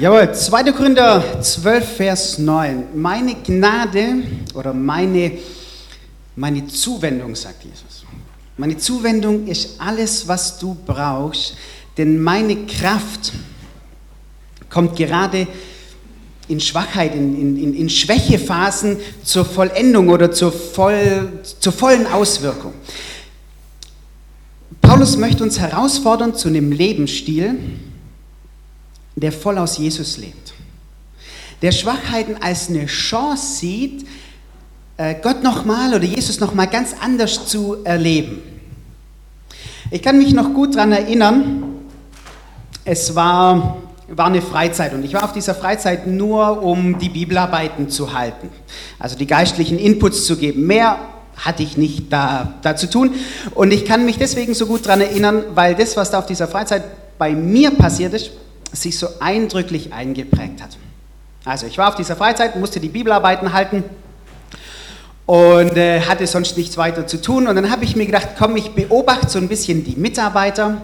[0.00, 0.70] Jawohl, 2.
[0.70, 2.84] Korinther 12, Vers 9.
[2.94, 4.22] Meine Gnade
[4.54, 5.32] oder meine,
[6.36, 8.04] meine Zuwendung, sagt Jesus.
[8.56, 11.56] Meine Zuwendung ist alles, was du brauchst,
[11.96, 13.32] denn meine Kraft
[14.70, 15.48] kommt gerade
[16.46, 22.72] in Schwachheit, in, in, in Schwächephasen zur Vollendung oder zur, voll, zur vollen Auswirkung.
[24.80, 27.56] Paulus möchte uns herausfordern zu einem Lebensstil,
[29.20, 30.52] der voll aus Jesus lebt,
[31.62, 34.06] der Schwachheiten als eine Chance sieht,
[34.96, 38.42] äh, Gott nochmal oder Jesus nochmal ganz anders zu erleben.
[39.90, 41.64] Ich kann mich noch gut daran erinnern,
[42.84, 43.78] es war,
[44.08, 48.50] war eine Freizeit und ich war auf dieser Freizeit nur, um die Bibelarbeiten zu halten,
[48.98, 50.66] also die geistlichen Inputs zu geben.
[50.66, 50.98] Mehr
[51.36, 53.14] hatte ich nicht da, da zu tun
[53.54, 56.48] und ich kann mich deswegen so gut daran erinnern, weil das, was da auf dieser
[56.48, 56.82] Freizeit
[57.18, 58.30] bei mir passiert ist,
[58.72, 60.76] sich so eindrücklich eingeprägt hat.
[61.44, 63.84] Also ich war auf dieser Freizeit, musste die Bibelarbeiten halten
[65.26, 67.48] und äh, hatte sonst nichts weiter zu tun.
[67.48, 70.82] Und dann habe ich mir gedacht, komm, ich beobachte so ein bisschen die Mitarbeiter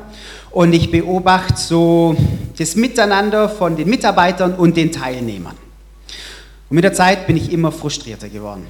[0.51, 2.17] und ich beobachte so
[2.57, 5.57] das Miteinander von den Mitarbeitern und den Teilnehmern.
[6.69, 8.67] Und mit der Zeit bin ich immer frustrierter geworden.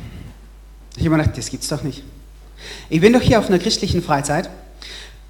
[0.97, 2.03] Ich habe mir gedacht, das gibt's doch nicht.
[2.89, 4.51] Ich bin doch hier auf einer christlichen Freizeit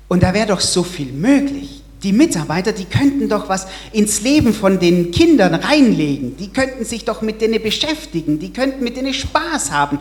[0.09, 1.84] und da wäre doch so viel möglich.
[2.05, 6.37] Die Mitarbeiter, die könnten doch was ins Leben von den Kindern reinlegen.
[6.37, 8.39] Die könnten sich doch mit denen beschäftigen.
[8.39, 9.99] Die könnten mit denen Spaß haben.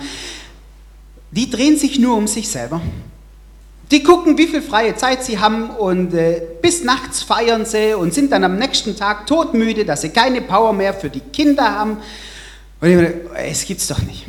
[1.31, 2.81] Die drehen sich nur um sich selber.
[3.89, 8.13] Die gucken, wie viel freie Zeit sie haben und äh, bis nachts feiern sie und
[8.13, 11.97] sind dann am nächsten Tag todmüde, dass sie keine Power mehr für die Kinder haben.
[12.81, 13.13] Und ich meine,
[13.45, 14.25] es gibt's doch nicht.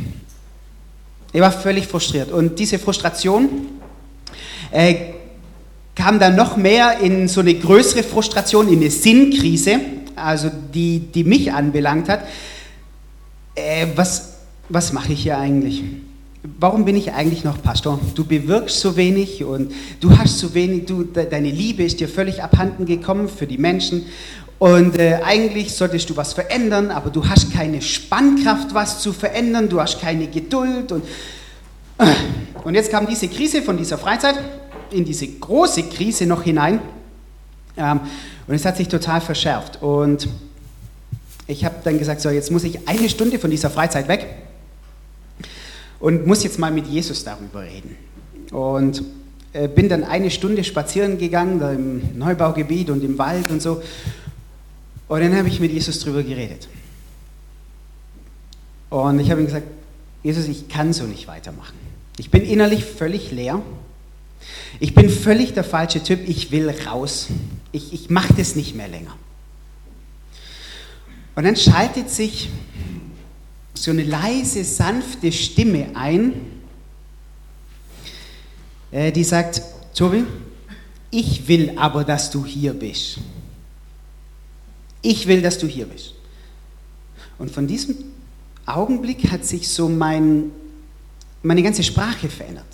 [1.32, 3.80] Ich war völlig frustriert und diese Frustration
[4.70, 4.94] äh,
[5.94, 9.80] kam dann noch mehr in so eine größere Frustration, in eine Sinnkrise,
[10.16, 12.26] also die, die mich anbelangt hat.
[13.54, 14.34] Äh, was,
[14.68, 15.84] was mache ich hier eigentlich?
[16.58, 17.98] Warum bin ich eigentlich noch Pastor?
[18.14, 22.42] Du bewirkst so wenig und du hast so wenig, du, deine Liebe ist dir völlig
[22.42, 24.04] abhanden gekommen für die Menschen
[24.58, 29.68] und äh, eigentlich solltest du was verändern, aber du hast keine Spannkraft, was zu verändern,
[29.68, 31.04] du hast keine Geduld und,
[31.98, 32.06] äh.
[32.62, 34.36] und jetzt kam diese Krise von dieser Freizeit
[34.94, 36.80] in diese große Krise noch hinein.
[37.76, 38.00] Ähm,
[38.46, 39.82] und es hat sich total verschärft.
[39.82, 40.28] Und
[41.46, 44.26] ich habe dann gesagt, so jetzt muss ich eine Stunde von dieser Freizeit weg
[46.00, 47.96] und muss jetzt mal mit Jesus darüber reden.
[48.50, 49.02] Und
[49.52, 53.82] äh, bin dann eine Stunde spazieren gegangen, im Neubaugebiet und im Wald und so.
[55.08, 56.68] Und dann habe ich mit Jesus darüber geredet.
[58.90, 59.66] Und ich habe ihm gesagt,
[60.22, 61.76] Jesus, ich kann so nicht weitermachen.
[62.16, 63.60] Ich bin innerlich völlig leer.
[64.80, 67.28] Ich bin völlig der falsche Typ, ich will raus.
[67.72, 69.16] Ich, ich mache das nicht mehr länger.
[71.36, 72.48] Und dann schaltet sich
[73.74, 76.34] so eine leise, sanfte Stimme ein,
[78.92, 79.62] äh, die sagt,
[79.94, 80.24] Tobi,
[81.10, 83.18] ich will aber, dass du hier bist.
[85.02, 86.14] Ich will, dass du hier bist.
[87.38, 87.96] Und von diesem
[88.66, 90.50] Augenblick hat sich so mein,
[91.42, 92.66] meine ganze Sprache verändert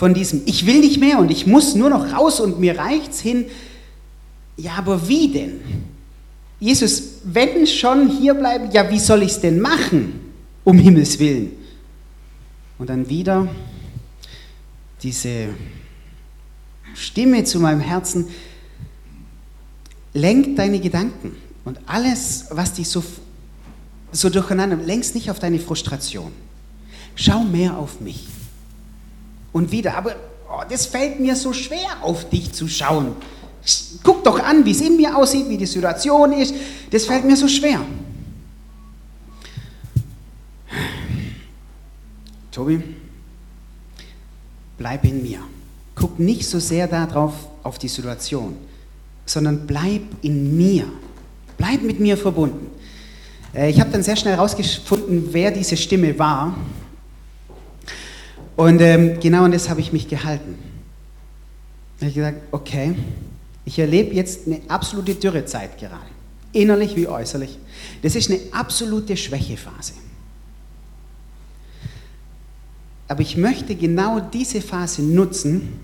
[0.00, 3.20] von diesem Ich will nicht mehr und ich muss nur noch raus und mir reicht's
[3.20, 3.44] hin.
[4.56, 5.60] Ja, aber wie denn?
[6.58, 10.32] Jesus, wenn schon hier bleiben, ja, wie soll ich es denn machen?
[10.64, 11.52] Um Himmels Willen.
[12.78, 13.46] Und dann wieder
[15.02, 15.48] diese
[16.94, 18.24] Stimme zu meinem Herzen,
[20.14, 21.36] lenkt deine Gedanken
[21.66, 23.04] und alles, was dich so,
[24.12, 26.32] so durcheinander, lenkst nicht auf deine Frustration.
[27.16, 28.39] Schau mehr auf mich
[29.52, 29.96] und wieder.
[29.96, 30.16] Aber
[30.48, 33.16] oh, das fällt mir so schwer, auf dich zu schauen.
[34.02, 36.54] Guck doch an, wie es in mir aussieht, wie die Situation ist.
[36.90, 37.80] Das fällt mir so schwer.
[42.50, 42.82] Tobi,
[44.78, 45.40] bleib in mir.
[45.94, 48.56] Guck nicht so sehr darauf, auf die Situation,
[49.26, 50.86] sondern bleib in mir.
[51.58, 52.68] Bleib mit mir verbunden.
[53.54, 56.56] Äh, ich habe dann sehr schnell herausgefunden, wer diese Stimme war.
[58.60, 60.54] Und ähm, genau an das habe ich mich gehalten.
[61.96, 62.94] Ich habe gesagt, okay,
[63.64, 66.04] ich erlebe jetzt eine absolute Dürrezeit gerade,
[66.52, 67.58] innerlich wie äußerlich.
[68.02, 69.94] Das ist eine absolute Schwächephase.
[73.08, 75.80] Aber ich möchte genau diese Phase nutzen,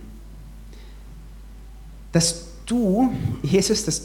[2.13, 3.11] dass du,
[3.43, 4.03] Jesus, dass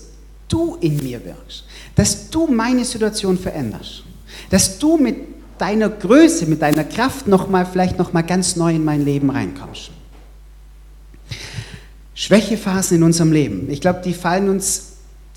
[0.47, 4.03] du in mir wirkst, dass du meine Situation veränderst,
[4.49, 5.30] dass du mit
[5.61, 9.29] deiner Größe, mit deiner Kraft noch mal, vielleicht noch mal ganz neu in mein Leben
[9.29, 9.91] reinkommst.
[12.15, 14.93] Schwächephasen in unserem Leben, ich glaube, die fallen uns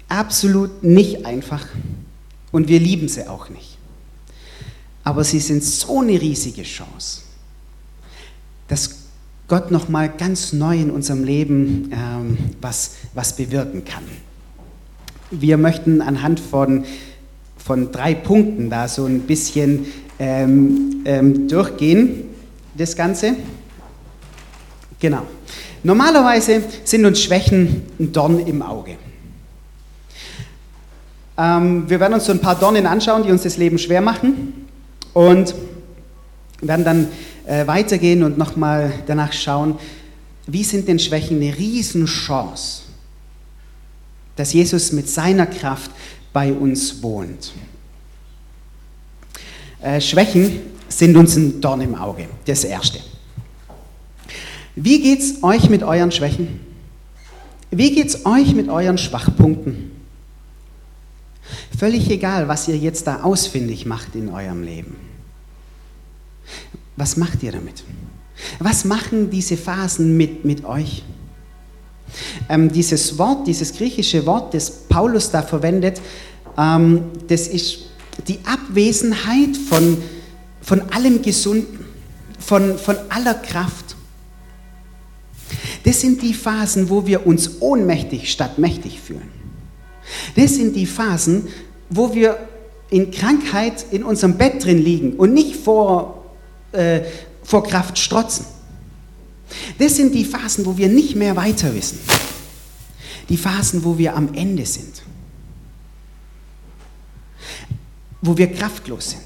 [0.08, 1.66] absolut nicht einfach
[2.52, 3.76] und wir lieben sie auch nicht.
[5.02, 7.20] Aber sie sind so eine riesige Chance,
[8.68, 9.04] dass
[9.46, 14.04] Gott noch mal ganz neu in unserem Leben ähm, was, was bewirken kann.
[15.30, 16.84] Wir möchten anhand von,
[17.58, 19.86] von drei Punkten da so ein bisschen
[20.18, 22.24] ähm, ähm, durchgehen,
[22.76, 23.34] das Ganze.
[25.00, 25.22] Genau.
[25.82, 28.96] Normalerweise sind uns Schwächen ein Dorn im Auge.
[31.36, 34.66] Ähm, wir werden uns so ein paar Dornen anschauen, die uns das Leben schwer machen
[35.12, 35.54] und
[36.60, 37.08] werden dann
[37.46, 39.78] äh, weitergehen und nochmal danach schauen,
[40.46, 42.82] wie sind denn Schwächen eine Riesenchance,
[44.36, 45.90] dass Jesus mit seiner Kraft
[46.32, 47.52] bei uns wohnt.
[49.84, 53.00] Äh, Schwächen sind uns ein Dorn im Auge, das Erste.
[54.74, 56.60] Wie geht es euch mit euren Schwächen?
[57.70, 59.90] Wie geht es euch mit euren Schwachpunkten?
[61.78, 64.96] Völlig egal, was ihr jetzt da ausfindig macht in eurem Leben.
[66.96, 67.84] Was macht ihr damit?
[68.60, 71.04] Was machen diese Phasen mit, mit euch?
[72.48, 76.00] Ähm, dieses Wort, dieses griechische Wort, das Paulus da verwendet,
[76.56, 77.90] ähm, das ist
[78.28, 79.98] die Abwesenheit von,
[80.60, 81.84] von allem Gesunden,
[82.38, 83.96] von, von aller Kraft.
[85.84, 89.28] Das sind die Phasen, wo wir uns ohnmächtig statt mächtig fühlen.
[90.36, 91.48] Das sind die Phasen,
[91.90, 92.38] wo wir
[92.90, 96.24] in Krankheit in unserem Bett drin liegen und nicht vor,
[96.72, 97.00] äh,
[97.42, 98.46] vor Kraft strotzen.
[99.78, 101.98] Das sind die Phasen, wo wir nicht mehr weiter wissen.
[103.28, 105.02] Die Phasen, wo wir am Ende sind.
[108.24, 109.22] Wo wir kraftlos sind.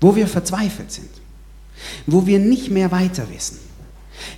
[0.00, 1.10] Wo wir verzweifelt sind.
[2.06, 3.58] Wo wir nicht mehr weiter wissen.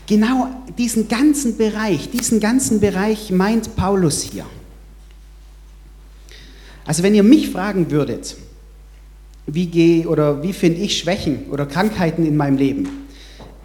[0.06, 4.46] Genau diesen ganzen Bereich, diesen ganzen Bereich meint Paulus hier.
[6.84, 8.36] Also wenn ihr mich fragen würdet,
[9.46, 13.06] wie gehe oder wie finde ich Schwächen oder Krankheiten in meinem Leben,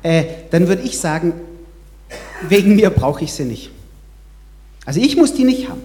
[0.03, 1.33] äh, dann würde ich sagen,
[2.47, 3.71] wegen mir brauche ich sie nicht.
[4.85, 5.81] Also ich muss die nicht haben.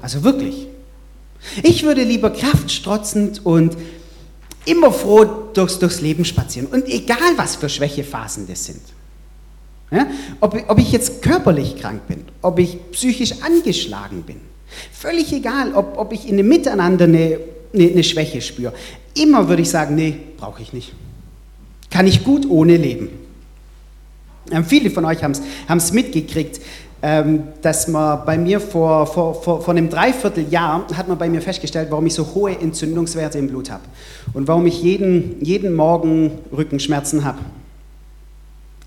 [0.00, 0.67] Also wirklich.
[1.62, 3.76] Ich würde lieber kraftstrotzend und
[4.64, 5.24] immer froh
[5.54, 6.68] durchs, durchs Leben spazieren.
[6.68, 8.82] Und egal, was für Schwächephasen das sind.
[9.90, 10.06] Ja?
[10.40, 14.40] Ob, ob ich jetzt körperlich krank bin, ob ich psychisch angeschlagen bin,
[14.92, 17.38] Völlig egal, ob, ob ich in dem Miteinander eine,
[17.72, 18.72] eine, eine Schwäche spüre.
[19.14, 20.92] Immer würde ich sagen, nee, brauche ich nicht.
[21.90, 23.08] Kann ich gut ohne leben.
[24.50, 25.32] Ähm, viele von euch haben
[25.68, 26.60] es mitgekriegt,
[27.00, 31.40] ähm, dass man bei mir vor, vor, vor, vor einem Dreivierteljahr hat man bei mir
[31.40, 33.84] festgestellt, warum ich so hohe Entzündungswerte im Blut habe
[34.32, 37.38] und warum ich jeden, jeden Morgen Rückenschmerzen habe.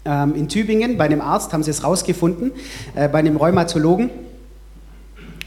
[0.03, 2.51] Ähm, in Tübingen bei einem Arzt haben sie es rausgefunden,
[2.95, 4.09] äh, bei einem Rheumatologen.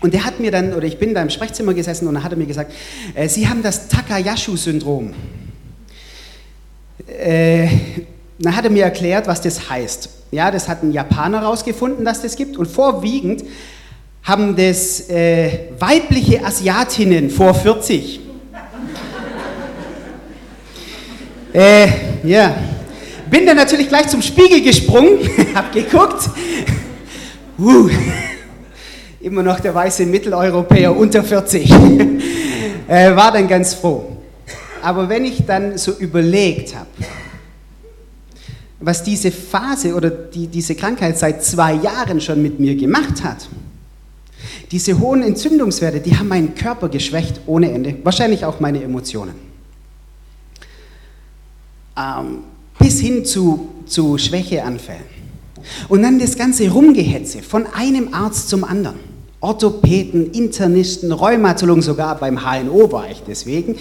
[0.01, 2.33] Und der hat mir dann, oder ich bin da im Sprechzimmer gesessen und dann hat
[2.33, 2.73] er mir gesagt,
[3.15, 5.13] äh, Sie haben das Takayashu-Syndrom.
[7.07, 7.69] Äh,
[8.39, 10.09] dann hat er mir erklärt, was das heißt.
[10.31, 12.57] Ja, das hat ein Japaner herausgefunden, dass das gibt.
[12.57, 13.45] Und vorwiegend
[14.23, 18.21] haben das äh, weibliche Asiatinnen vor 40.
[21.53, 21.89] äh,
[22.25, 22.55] ja,
[23.31, 25.19] bin dann natürlich gleich zum Spiegel gesprungen,
[25.55, 26.31] hab geguckt.
[27.59, 27.89] Uh
[29.25, 31.71] immer noch der weiße Mitteleuropäer unter 40.
[31.71, 34.19] äh, war dann ganz froh.
[34.83, 36.87] Aber wenn ich dann so überlegt habe,
[38.85, 43.49] was diese Phase oder die, diese Krankheit seit zwei Jahren schon mit mir gemacht hat,
[44.71, 49.35] diese hohen Entzündungswerte, die haben meinen Körper geschwächt ohne Ende, wahrscheinlich auch meine Emotionen.
[51.97, 52.39] Ähm,
[52.79, 55.15] bis hin zu, zu Schwächeanfällen.
[55.89, 59.14] Und dann das ganze Rumgehetze von einem Arzt zum anderen.
[59.45, 63.77] Orthopäden, Internisten, Rheumatologen, sogar beim HNO war ich deswegen.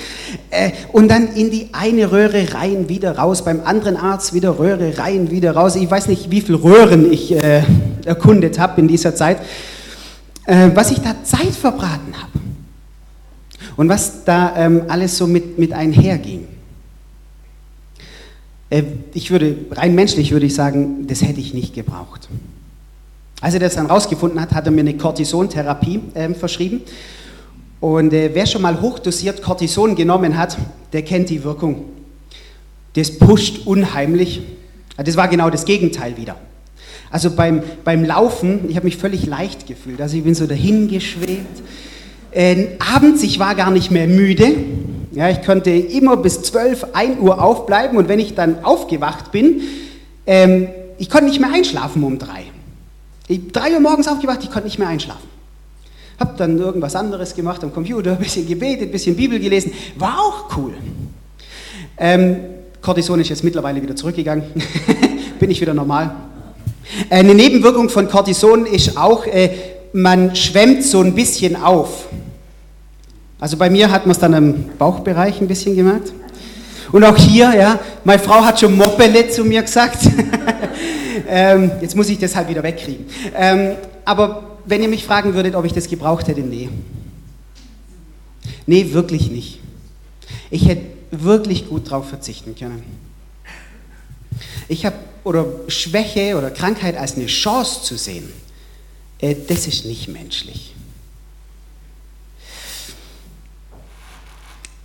[0.50, 4.98] Äh, und dann in die eine Röhre rein, wieder raus, beim anderen Arzt wieder Röhre
[4.98, 5.76] rein, wieder raus.
[5.76, 7.64] Ich weiß nicht, wie viele Röhren ich äh,
[8.04, 9.38] erkundet habe in dieser Zeit.
[10.46, 12.40] Äh, was ich da Zeit verbraten habe.
[13.78, 16.48] Und was da ähm, alles so mit, mit einherging.
[18.70, 22.28] Äh, ich würde, rein menschlich würde ich sagen, das hätte ich nicht gebraucht.
[23.44, 26.80] Als er das dann rausgefunden hat, hat er mir eine Cortisontherapie äh, verschrieben.
[27.82, 30.58] Und äh, wer schon mal hochdosiert Cortison genommen hat,
[30.94, 31.84] der kennt die Wirkung.
[32.94, 34.44] Das pusht unheimlich.
[34.96, 36.38] Das war genau das Gegenteil wieder.
[37.12, 40.00] Also beim, beim Laufen, ich habe mich völlig leicht gefühlt.
[40.00, 41.64] Also ich bin so dahingeschwebt.
[42.32, 44.56] Äh, abends, ich war gar nicht mehr müde.
[45.12, 49.64] Ja, ich konnte immer bis 12, 1 Uhr aufbleiben und wenn ich dann aufgewacht bin,
[50.26, 52.53] ähm, ich konnte nicht mehr einschlafen um drei.
[53.28, 55.28] Ich drei Uhr morgens aufgewacht, ich konnte nicht mehr einschlafen.
[56.20, 59.74] Hab dann irgendwas anderes gemacht am Computer, ein bisschen gebetet, ein bisschen Bibel gelesen.
[59.96, 60.74] War auch cool.
[61.98, 62.38] Ähm,
[62.82, 64.44] Cortison ist jetzt mittlerweile wieder zurückgegangen.
[65.40, 66.16] Bin ich wieder normal.
[67.10, 69.50] Eine Nebenwirkung von Cortison ist auch, äh,
[69.94, 72.08] man schwemmt so ein bisschen auf.
[73.40, 76.12] Also bei mir hat man es dann im Bauchbereich ein bisschen gemerkt.
[76.92, 80.00] Und auch hier, ja, meine Frau hat schon Moppele zu mir gesagt.
[81.28, 83.06] ähm, jetzt muss ich das halt wieder wegkriegen.
[83.36, 86.70] Ähm, aber wenn ihr mich fragen würdet, ob ich das gebraucht hätte, nee.
[88.66, 89.60] Nee, wirklich nicht.
[90.50, 92.84] Ich hätte wirklich gut drauf verzichten können.
[94.68, 98.30] Ich habe, oder Schwäche oder Krankheit als eine Chance zu sehen,
[99.20, 100.74] äh, das ist nicht menschlich.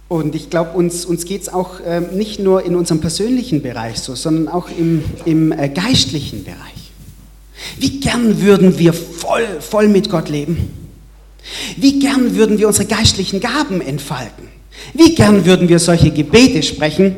[0.09, 3.99] Und ich glaube, uns, uns geht es auch äh, nicht nur in unserem persönlichen Bereich
[3.99, 6.93] so, sondern auch im, im äh, geistlichen Bereich.
[7.79, 10.71] Wie gern würden wir voll, voll mit Gott leben?
[11.77, 14.49] Wie gern würden wir unsere geistlichen Gaben entfalten?
[14.95, 17.17] Wie gern würden wir solche Gebete sprechen,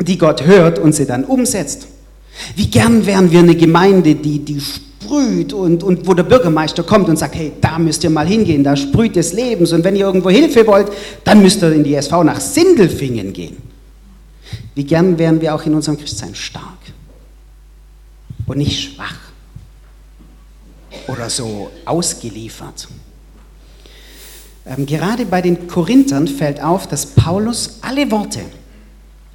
[0.00, 1.88] die Gott hört und sie dann umsetzt?
[2.56, 4.60] Wie gern wären wir eine Gemeinde, die, die
[5.14, 8.64] sprüht und, und wo der Bürgermeister kommt und sagt, hey, da müsst ihr mal hingehen,
[8.64, 10.90] da sprüht des Lebens und wenn ihr irgendwo Hilfe wollt,
[11.24, 13.56] dann müsst ihr in die SV nach Sindelfingen gehen.
[14.74, 16.78] Wie gern wären wir auch in unserem Christsein stark
[18.46, 19.18] und nicht schwach
[21.08, 22.88] oder so ausgeliefert.
[24.66, 28.40] Ähm, gerade bei den Korinthern fällt auf, dass Paulus alle Worte,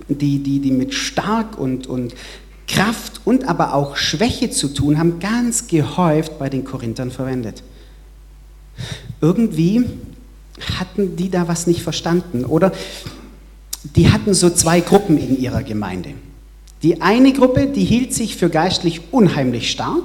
[0.08, 2.16] die, die, die mit stark und, und
[2.70, 7.64] Kraft und aber auch Schwäche zu tun haben, ganz gehäuft bei den Korinthern verwendet.
[9.22, 9.86] Irgendwie
[10.78, 12.72] hatten die da was nicht verstanden oder
[13.96, 16.12] die hatten so zwei Gruppen in ihrer Gemeinde.
[16.84, 20.04] Die eine Gruppe, die hielt sich für geistlich unheimlich stark,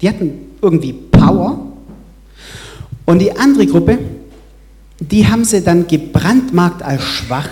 [0.00, 1.72] die hatten irgendwie Power
[3.04, 3.98] und die andere Gruppe,
[4.98, 7.48] die haben sie dann gebrandmarkt als schwach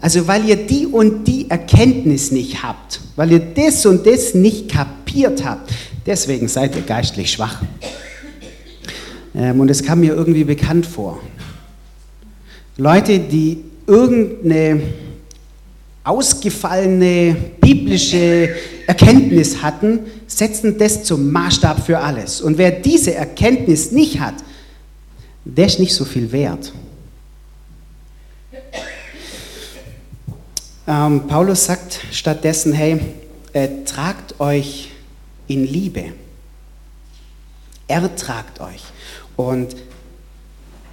[0.00, 4.70] also weil ihr die und die Erkenntnis nicht habt, weil ihr das und das nicht
[4.70, 5.72] kapiert habt,
[6.06, 7.62] deswegen seid ihr geistlich schwach.
[9.34, 11.20] Ähm, und es kam mir irgendwie bekannt vor.
[12.76, 14.82] Leute, die irgendeine
[16.04, 18.50] ausgefallene biblische
[18.86, 22.40] Erkenntnis hatten, setzen das zum Maßstab für alles.
[22.40, 24.34] Und wer diese Erkenntnis nicht hat,
[25.44, 26.72] der ist nicht so viel wert.
[30.88, 32.98] Ähm, Paulus sagt stattdessen, hey,
[33.52, 34.88] äh, tragt euch
[35.46, 36.14] in Liebe.
[37.86, 38.82] Ertragt euch
[39.36, 39.76] und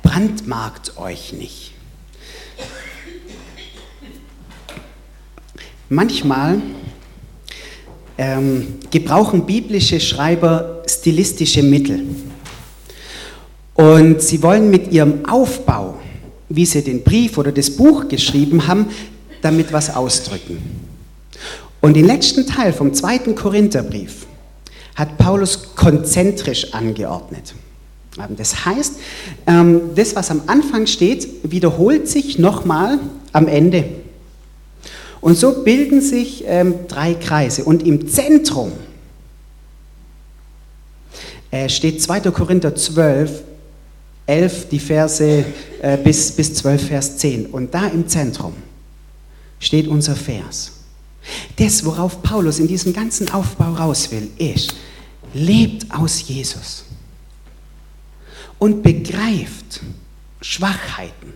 [0.04, 1.72] brandmarkt euch nicht.
[5.88, 6.62] Manchmal
[8.18, 12.04] ähm, gebrauchen biblische Schreiber stilistische Mittel.
[13.76, 16.02] Und sie wollen mit ihrem Aufbau,
[16.50, 18.88] wie sie den Brief oder das Buch geschrieben haben,
[19.46, 20.58] damit was ausdrücken.
[21.80, 24.26] Und den letzten Teil vom zweiten Korintherbrief
[24.96, 27.54] hat Paulus konzentrisch angeordnet.
[28.38, 28.94] Das heißt,
[29.46, 32.98] ähm, das, was am Anfang steht, wiederholt sich nochmal
[33.34, 33.86] am Ende.
[35.22, 37.66] Und so bilden sich ähm, drei Kreise.
[37.66, 38.72] Und im Zentrum
[41.52, 42.32] äh, steht 2.
[42.32, 43.44] Korinther 12,
[44.26, 45.46] 11, die Verse
[45.82, 47.48] äh, bis, bis 12, Vers 10.
[47.48, 48.54] Und da im Zentrum
[49.60, 50.72] steht unser Vers.
[51.58, 54.76] Das, worauf Paulus in diesem ganzen Aufbau raus will, ist,
[55.34, 56.86] lebt aus Jesus
[58.60, 59.82] und begreift
[60.42, 61.34] Schwachheiten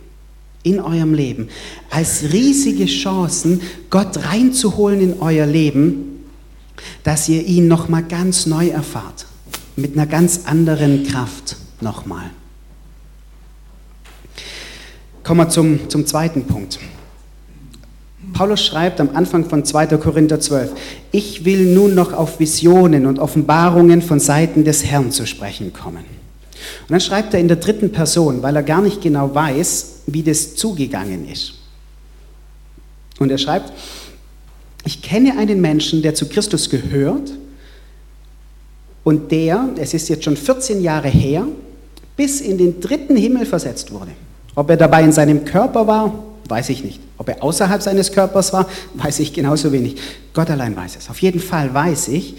[0.63, 1.49] in eurem Leben
[1.89, 6.25] als riesige Chancen, Gott reinzuholen in euer Leben,
[7.03, 9.25] dass ihr ihn nochmal ganz neu erfahrt,
[9.75, 12.29] mit einer ganz anderen Kraft nochmal.
[15.23, 16.79] Kommen wir zum, zum zweiten Punkt.
[18.39, 19.97] Paulus schreibt am Anfang von 2.
[19.97, 20.71] Korinther 12,
[21.11, 26.05] ich will nun noch auf Visionen und Offenbarungen von Seiten des Herrn zu sprechen kommen.
[26.05, 30.23] Und dann schreibt er in der dritten Person, weil er gar nicht genau weiß, wie
[30.23, 31.55] das zugegangen ist.
[33.19, 33.73] Und er schreibt,
[34.85, 37.33] ich kenne einen Menschen, der zu Christus gehört
[39.03, 41.45] und der, es ist jetzt schon 14 Jahre her,
[42.15, 44.11] bis in den dritten Himmel versetzt wurde.
[44.55, 46.99] Ob er dabei in seinem Körper war, Weiß ich nicht.
[47.17, 49.97] Ob er außerhalb seines Körpers war, weiß ich genauso wenig.
[50.33, 51.09] Gott allein weiß es.
[51.09, 52.35] Auf jeden Fall weiß ich,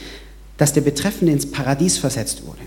[0.57, 2.61] dass der Betreffende ins Paradies versetzt wurde.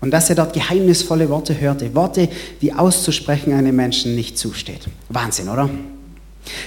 [0.00, 1.94] Und dass er dort geheimnisvolle Worte hörte.
[1.94, 2.28] Worte,
[2.62, 4.88] die auszusprechen einem Menschen nicht zusteht.
[5.08, 5.68] Wahnsinn, oder?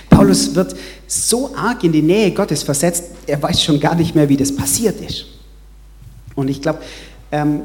[0.09, 0.75] Paulus wird
[1.07, 4.55] so arg in die Nähe Gottes versetzt, er weiß schon gar nicht mehr, wie das
[4.55, 5.25] passiert ist.
[6.35, 6.79] Und ich glaube,
[7.31, 7.61] ähm,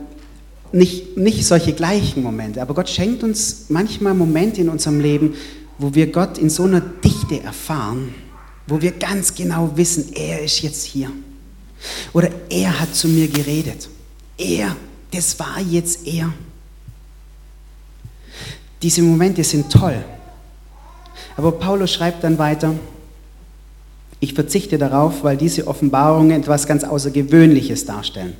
[0.72, 5.34] nicht, nicht solche gleichen Momente, aber Gott schenkt uns manchmal Momente in unserem Leben,
[5.78, 8.14] wo wir Gott in so einer Dichte erfahren,
[8.66, 11.11] wo wir ganz genau wissen, er ist jetzt hier.
[12.12, 13.88] Oder er hat zu mir geredet.
[14.38, 14.75] Er,
[15.11, 16.33] das war jetzt er.
[18.83, 20.04] Diese Momente sind toll.
[21.37, 22.75] Aber Paulus schreibt dann weiter,
[24.21, 28.35] ich verzichte darauf, weil diese Offenbarungen etwas ganz Außergewöhnliches darstellen.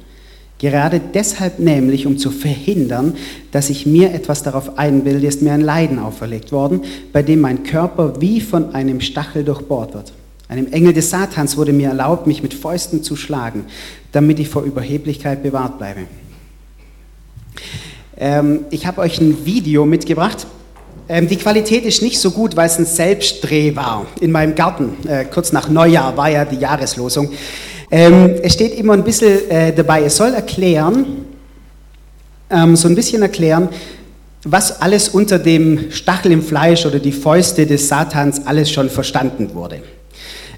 [0.59, 3.15] Gerade deshalb nämlich, um zu verhindern,
[3.53, 6.81] dass ich mir etwas darauf einbilde, ist mir ein Leiden auferlegt worden,
[7.13, 10.13] bei dem mein Körper wie von einem Stachel durchbohrt wird.
[10.49, 13.65] Einem Engel des Satans wurde mir erlaubt, mich mit Fäusten zu schlagen,
[14.13, 16.03] damit ich vor Überheblichkeit bewahrt bleibe.
[18.17, 20.47] Ähm, ich habe euch ein Video mitgebracht.
[21.09, 24.97] Ähm, die Qualität ist nicht so gut, weil es ein Selbstdreh war in meinem Garten.
[25.07, 27.31] Äh, kurz nach Neujahr war ja die Jahreslosung.
[27.91, 31.25] Ähm, es steht immer ein bisschen äh, dabei, es soll erklären,
[32.51, 33.69] ähm, so ein bisschen erklären,
[34.43, 39.55] was alles unter dem Stachel im Fleisch oder die Fäuste des Satans alles schon verstanden
[39.55, 39.83] wurde.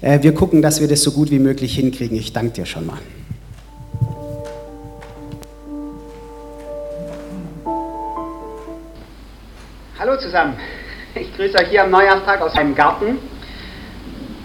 [0.01, 2.17] Äh, wir gucken, dass wir das so gut wie möglich hinkriegen.
[2.17, 2.99] Ich danke dir schon mal.
[9.99, 10.53] Hallo zusammen.
[11.13, 13.17] Ich grüße euch hier am Neujahrstag aus meinem Garten.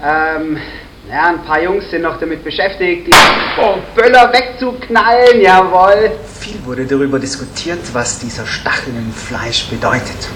[0.05, 0.59] Ähm,
[1.08, 3.12] ja, ein paar Jungs sind noch damit beschäftigt, die
[3.61, 6.12] oh, Böller wegzuknallen, jawohl.
[6.40, 10.28] Viel wurde darüber diskutiert, was dieser Stachel im Fleisch bedeutet.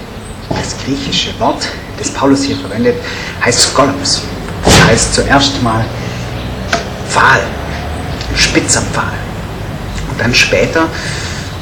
[0.49, 2.95] Das griechische Wort, das Paulus hier verwendet,
[3.43, 4.23] heißt Skolops.
[4.63, 5.83] Das heißt zuerst mal
[7.07, 7.41] Pfahl,
[8.35, 9.13] spitzer Pfahl.
[10.09, 10.87] Und dann später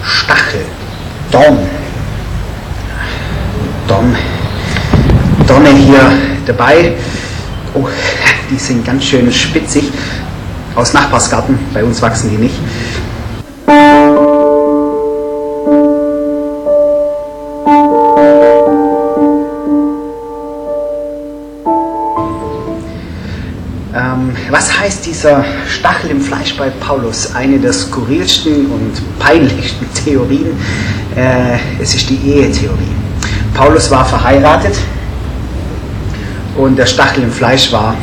[0.04, 0.66] Stachel,
[1.32, 1.60] Dorn.
[3.88, 4.18] Dorn,
[5.48, 6.12] Dorne hier
[6.46, 6.94] dabei.
[7.74, 7.88] Oh,
[8.50, 9.86] die sind ganz schön spitzig.
[10.76, 12.56] Aus Nachbarsgarten, bei uns wachsen die nicht.
[23.96, 27.34] Ähm, was heißt dieser Stachel im Fleisch bei Paulus?
[27.36, 30.52] Eine der skurrilsten und peinlichsten Theorien.
[31.16, 32.96] Äh, es ist die Ehetheorie.
[33.56, 34.76] Paulus war verheiratet
[36.56, 37.96] und der Stachel im Fleisch war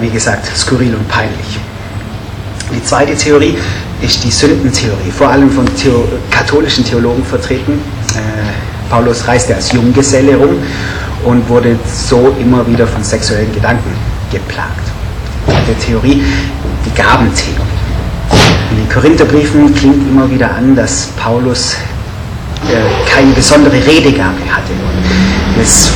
[0.00, 1.58] wie gesagt, skurril und peinlich.
[2.72, 3.56] Die zweite Theorie
[4.00, 7.80] ist die Sündentheorie, vor allem von Theo katholischen Theologen vertreten.
[8.14, 10.56] Äh, Paulus reiste als Junggeselle rum
[11.24, 13.90] und wurde so immer wieder von sexuellen Gedanken
[14.30, 14.86] geplagt.
[15.46, 16.22] Die Theorie,
[16.84, 17.60] die Gabentheorie.
[18.70, 21.74] In den Korintherbriefen klingt immer wieder an, dass Paulus
[22.68, 24.72] äh, keine besondere Redegabe hatte.
[25.60, 25.90] Es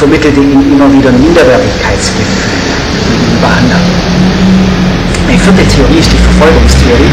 [0.00, 2.56] vermittelte ihm immer wieder Minderwertigkeitsgefühle
[3.04, 3.84] gegenüber anderen.
[5.28, 7.12] Die vierte Theorie ist die Verfolgungstheorie.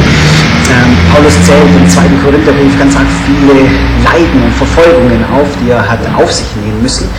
[0.71, 3.67] Ähm, Paulus zählt im zweiten Korintherbrief ganz arg viele
[4.07, 7.09] Leiden und Verfolgungen auf, die er hat auf sich nehmen müssen.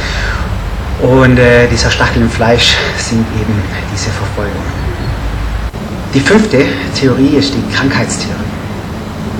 [1.02, 3.54] Und äh, dieser Stachel im Fleisch sind eben
[3.92, 4.72] diese Verfolgungen.
[6.14, 6.64] Die fünfte
[6.98, 8.56] Theorie ist die Krankheitstheorie.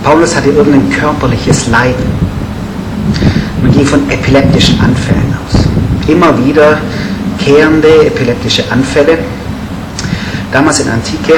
[0.05, 2.05] Paulus hatte irgendein körperliches Leiden.
[3.63, 5.68] Man ging von epileptischen Anfällen aus.
[6.09, 6.79] Immer wieder
[7.39, 9.19] kehrende epileptische Anfälle.
[10.51, 11.35] Damals in Antike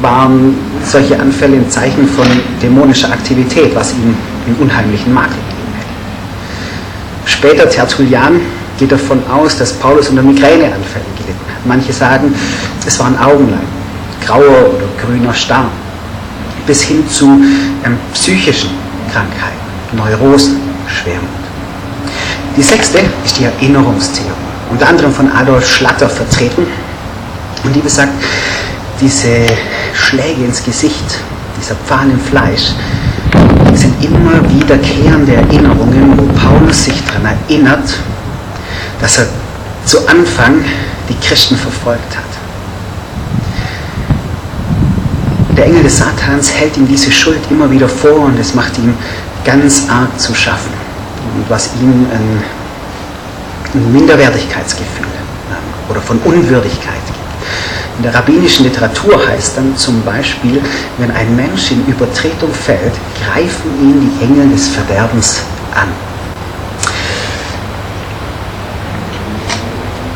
[0.00, 2.26] waren solche Anfälle ein Zeichen von
[2.60, 7.30] dämonischer Aktivität, was ihm einen unheimlichen Makel gegeben hätte.
[7.30, 8.40] Später, Tertullian,
[8.78, 11.66] geht davon aus, dass Paulus unter Migräneanfällen gelitten hat.
[11.66, 12.34] Manche sagen,
[12.86, 13.68] es waren Augenleiden,
[14.26, 15.70] grauer oder grüner Star
[16.66, 17.26] bis hin zu
[17.84, 18.70] ähm, psychischen
[19.12, 19.58] Krankheiten,
[19.96, 20.56] Neurosen,
[20.88, 21.28] Schwermut.
[22.56, 24.30] Die sechste ist die Erinnerungstheorie,
[24.70, 26.64] unter anderem von Adolf Schlatter vertreten.
[27.64, 28.12] Und die besagt,
[29.00, 29.46] diese
[29.92, 31.18] Schläge ins Gesicht,
[31.60, 32.74] dieser Pfahl im Fleisch,
[33.74, 37.98] sind immer wiederkehrende Erinnerungen, wo Paulus sich daran erinnert,
[39.00, 39.26] dass er
[39.84, 40.64] zu Anfang
[41.08, 42.22] die Christen verfolgt hat.
[45.56, 48.94] Der Engel des Satans hält ihm diese Schuld immer wieder vor und es macht ihm
[49.44, 50.83] ganz arg zu schaffen.
[51.48, 52.42] Was ihm ein,
[53.74, 55.06] ein Minderwertigkeitsgefühl
[55.50, 57.18] ähm, oder von Unwürdigkeit gibt.
[57.98, 60.60] In der rabbinischen Literatur heißt dann zum Beispiel,
[60.98, 62.92] wenn ein Mensch in Übertretung fällt,
[63.24, 65.42] greifen ihn die Engel des Verderbens
[65.74, 65.88] an.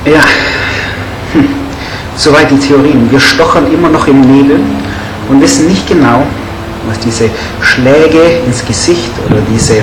[0.05, 0.23] Ja,
[1.35, 1.49] hm.
[2.17, 3.11] soweit die Theorien.
[3.11, 4.59] Wir stochern immer noch im Nebel
[5.29, 6.27] und wissen nicht genau,
[6.89, 9.83] was diese Schläge ins Gesicht oder diese,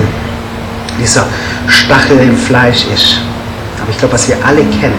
[1.00, 1.26] dieser
[1.66, 3.20] Stachel im Fleisch ist.
[3.80, 4.98] Aber ich glaube, was wir alle kennen,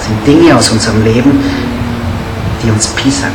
[0.00, 1.40] sind Dinge aus unserem Leben,
[2.62, 3.32] die uns piesacken,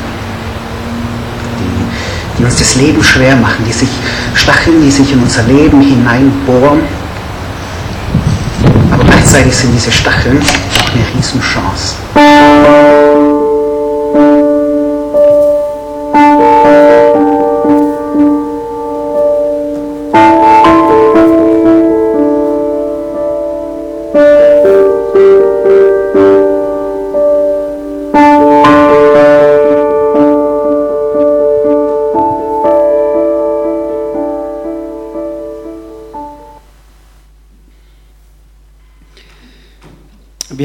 [1.59, 3.89] die die uns das Leben schwer machen, die sich
[4.33, 6.79] Stacheln, die sich in unser Leben hineinbohren.
[8.91, 11.95] Aber gleichzeitig sind diese Stacheln auch eine Riesenchance.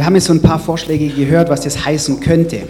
[0.04, 2.60] Wir haben jetzt so ein paar Vorschläge gehört, was das heißen könnte.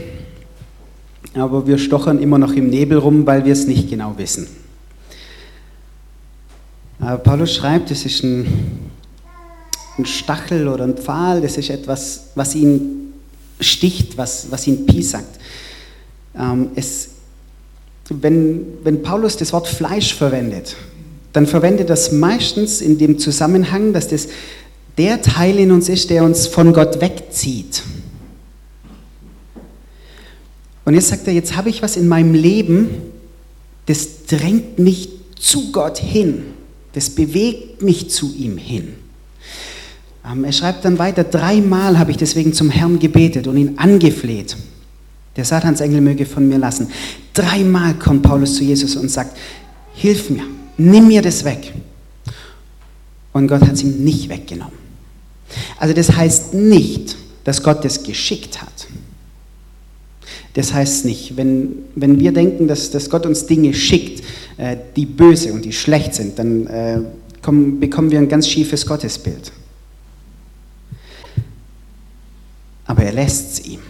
[1.35, 4.47] Aber wir stochern immer noch im Nebel rum, weil wir es nicht genau wissen.
[7.01, 8.47] Aber Paulus schreibt, es ist ein,
[9.99, 13.13] ein, Stachel oder ein Pfahl, das ist etwas, was ihn
[13.59, 15.41] sticht, was, was ihn piesackt.
[16.39, 17.09] Ähm, es,
[18.11, 20.77] wenn, wenn Paulus das Wort Fleisch verwendet,
[21.33, 24.29] dann verwendet das meistens in dem Zusammenhang, dass das
[24.99, 27.83] der Teil in uns ist, der uns von Gott wegzieht.
[30.85, 32.89] Und jetzt sagt er, jetzt habe ich was in meinem Leben,
[33.87, 36.43] das drängt mich zu Gott hin,
[36.93, 38.95] das bewegt mich zu ihm hin.
[40.31, 44.57] Ähm, er schreibt dann weiter, dreimal habe ich deswegen zum Herrn gebetet und ihn angefleht.
[45.37, 46.89] Der Satansengel möge von mir lassen.
[47.33, 49.37] Dreimal kommt Paulus zu Jesus und sagt,
[49.95, 50.45] hilf mir,
[50.77, 51.73] nimm mir das weg.
[53.33, 54.84] Und Gott hat es ihm nicht weggenommen.
[55.79, 58.87] Also das heißt nicht, dass Gott das geschickt hat.
[60.55, 64.25] Das heißt nicht, wenn, wenn wir denken, dass, dass Gott uns Dinge schickt,
[64.57, 67.01] äh, die böse und die schlecht sind, dann äh,
[67.43, 69.53] kommen, bekommen wir ein ganz schiefes Gottesbild.
[72.87, 73.81] Aber er lässt es ihm.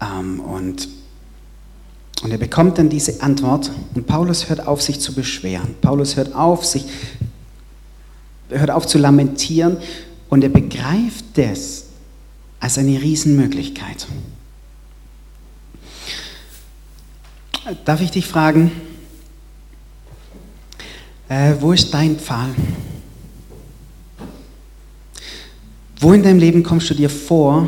[0.00, 0.88] Ähm, und,
[2.22, 5.76] und er bekommt dann diese Antwort und Paulus hört auf, sich zu beschweren.
[5.80, 6.84] Paulus hört auf, sich
[8.48, 9.76] hört auf zu lamentieren
[10.28, 11.84] und er begreift das
[12.60, 14.06] als eine Riesenmöglichkeit.
[17.84, 18.70] Darf ich dich fragen,
[21.28, 22.50] äh, wo ist dein Pfahl?
[25.98, 27.66] Wo in deinem Leben kommst du dir vor,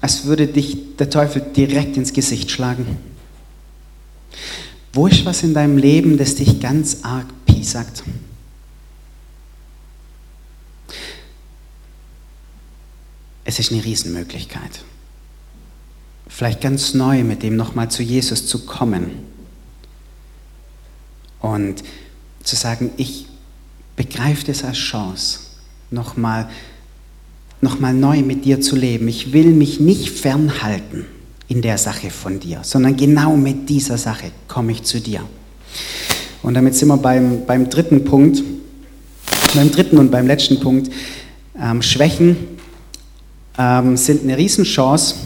[0.00, 2.98] als würde dich der Teufel direkt ins Gesicht schlagen?
[4.92, 8.04] Wo ist was in deinem Leben, das dich ganz arg piesackt?
[13.44, 14.82] Es ist eine Riesenmöglichkeit.
[16.26, 19.10] Vielleicht ganz neu mit dem nochmal zu Jesus zu kommen
[21.40, 21.84] und
[22.42, 23.26] zu sagen, ich
[23.96, 25.40] begreife das als Chance,
[25.90, 26.48] nochmal
[27.60, 29.08] noch mal neu mit dir zu leben.
[29.08, 31.06] Ich will mich nicht fernhalten
[31.48, 35.22] in der Sache von dir, sondern genau mit dieser Sache komme ich zu dir.
[36.42, 38.42] Und damit sind wir beim, beim dritten Punkt,
[39.54, 40.92] beim dritten und beim letzten Punkt.
[41.58, 42.36] Ähm, Schwächen
[43.58, 45.16] ähm, sind eine Riesenchance.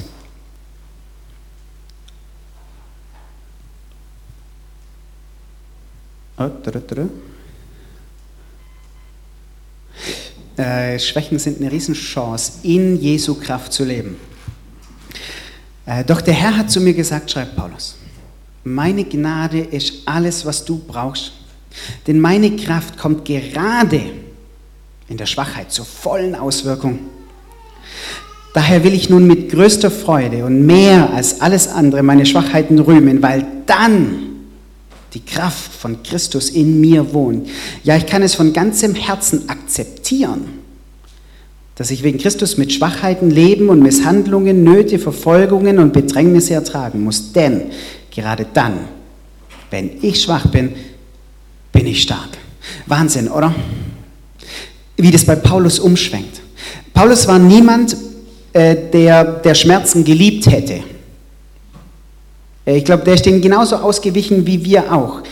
[6.36, 6.50] Oh,
[10.56, 14.16] äh, Schwächen sind eine Riesenchance, in Jesu Kraft zu leben.
[15.86, 17.96] Äh, doch der Herr hat zu mir gesagt, schreibt Paulus,
[18.64, 21.32] meine Gnade ist alles, was du brauchst.
[22.06, 24.00] Denn meine Kraft kommt gerade
[25.08, 26.98] in der Schwachheit zur vollen Auswirkung.
[28.58, 33.22] Daher will ich nun mit größter Freude und mehr als alles andere meine Schwachheiten rühmen,
[33.22, 34.30] weil dann
[35.14, 37.48] die Kraft von Christus in mir wohnt.
[37.84, 40.40] Ja, ich kann es von ganzem Herzen akzeptieren,
[41.76, 47.32] dass ich wegen Christus mit Schwachheiten leben und Misshandlungen, Nöte, Verfolgungen und Bedrängnisse ertragen muss.
[47.32, 47.70] Denn
[48.10, 48.72] gerade dann,
[49.70, 50.72] wenn ich schwach bin,
[51.70, 52.30] bin ich stark.
[52.86, 53.54] Wahnsinn, oder?
[54.96, 56.40] Wie das bei Paulus umschwenkt.
[56.92, 57.96] Paulus war niemand,
[58.52, 60.80] äh, der, der Schmerzen geliebt hätte.
[62.64, 65.22] Äh, ich glaube, der ist denen genauso ausgewichen wie wir auch.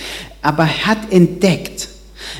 [0.42, 1.88] Aber er hat entdeckt,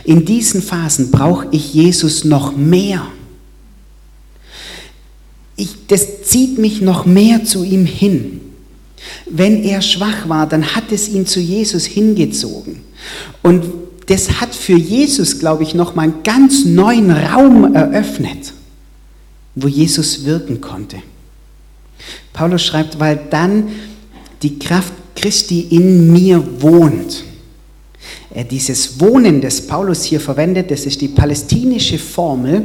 [0.05, 3.07] in diesen Phasen brauche ich Jesus noch mehr.
[5.57, 8.43] Ich, das zieht mich noch mehr zu ihm hin.
[9.25, 12.83] Wenn er schwach war, dann hat es ihn zu Jesus hingezogen.
[13.43, 13.65] Und
[14.07, 18.53] das hat für Jesus, glaube ich, noch mal einen ganz neuen Raum eröffnet
[19.57, 20.99] wo Jesus wirken konnte.
[22.33, 23.69] Paulus schreibt, weil dann
[24.43, 27.25] die Kraft Christi in mir wohnt.
[28.33, 32.63] Er dieses Wohnen, das Paulus hier verwendet, das ist die palästinische Formel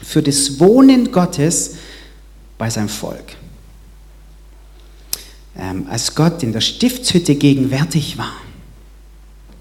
[0.00, 1.74] für das Wohnen Gottes
[2.56, 3.36] bei seinem Volk.
[5.58, 8.32] ähm, als Gott in der Stiftshütte gegenwärtig war.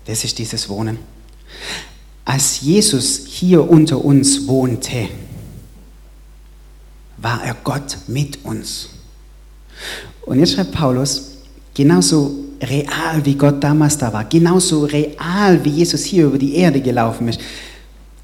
[0.06, 0.98] Das ist dieses Wohnen.
[2.26, 5.10] Als Jesus hier unter uns wohnte,
[7.24, 8.90] war er Gott mit uns.
[10.26, 11.32] Und jetzt schreibt Paulus,
[11.74, 16.82] genauso real wie Gott damals da war, genauso real wie Jesus hier über die Erde
[16.82, 17.40] gelaufen ist,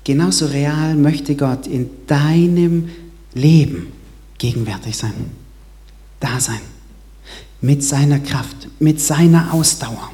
[0.04, 2.90] genauso real möchte Gott in deinem
[3.34, 3.92] Leben
[4.38, 5.14] gegenwärtig sein,
[6.20, 6.62] da sein,
[7.62, 10.12] mit seiner Kraft, mit seiner Ausdauer.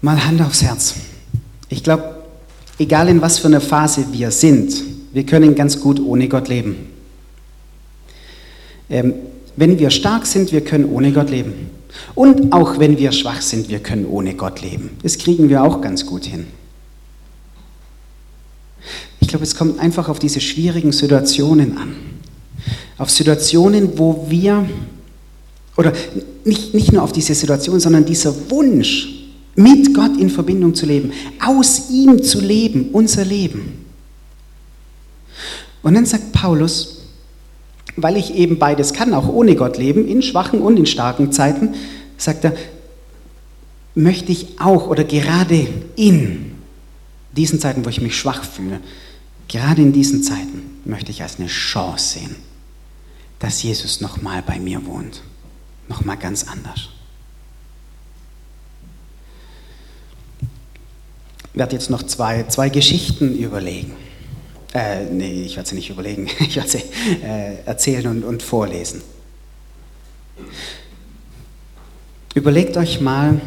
[0.00, 0.94] Mal Hand aufs Herz.
[1.68, 2.24] Ich glaube,
[2.78, 6.76] egal in was für einer Phase wir sind, wir können ganz gut ohne Gott leben.
[8.90, 9.14] Ähm,
[9.56, 11.70] wenn wir stark sind, wir können ohne Gott leben.
[12.14, 14.90] Und auch wenn wir schwach sind, wir können ohne Gott leben.
[15.02, 16.44] Das kriegen wir auch ganz gut hin.
[19.20, 21.96] Ich glaube, es kommt einfach auf diese schwierigen Situationen an.
[22.98, 24.68] Auf Situationen, wo wir,
[25.78, 25.94] oder
[26.44, 29.14] nicht, nicht nur auf diese Situation, sondern dieser Wunsch,
[29.54, 31.10] mit Gott in Verbindung zu leben,
[31.42, 33.85] aus ihm zu leben, unser Leben.
[35.86, 37.02] Und dann sagt Paulus,
[37.94, 41.76] weil ich eben beides kann, auch ohne Gott leben, in schwachen und in starken Zeiten,
[42.18, 42.56] sagt er,
[43.94, 46.56] möchte ich auch oder gerade in
[47.36, 48.80] diesen Zeiten, wo ich mich schwach fühle,
[49.46, 52.34] gerade in diesen Zeiten möchte ich als eine Chance sehen,
[53.38, 55.22] dass Jesus nochmal bei mir wohnt,
[55.88, 56.88] nochmal ganz anders.
[61.52, 63.92] Ich werde jetzt noch zwei, zwei Geschichten überlegen.
[64.76, 66.82] Äh, nee, ich werde sie nicht überlegen, ich werde sie
[67.24, 69.00] äh, erzählen und, und vorlesen.
[72.34, 73.40] Überlegt euch mal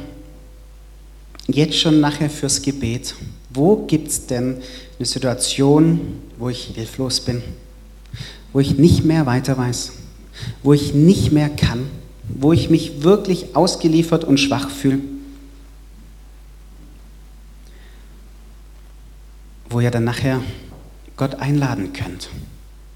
[1.46, 3.14] jetzt schon nachher fürs Gebet,
[3.52, 4.58] wo gibt es denn
[4.98, 7.44] eine Situation, wo ich hilflos bin,
[8.52, 9.92] wo ich nicht mehr weiter weiß,
[10.64, 11.92] wo ich nicht mehr kann,
[12.28, 15.00] wo ich mich wirklich ausgeliefert und schwach fühle?
[19.70, 20.42] wo ihr dann nachher
[21.20, 22.30] Gott einladen könnt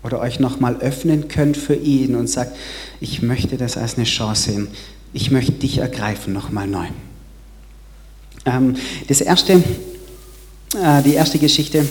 [0.01, 2.55] oder euch nochmal öffnen könnt für ihn und sagt,
[3.01, 4.67] ich möchte das als eine Chance sehen,
[5.11, 6.85] ich möchte dich ergreifen nochmal neu.
[8.45, 8.75] Ähm,
[9.09, 11.85] das erste, äh, die erste Geschichte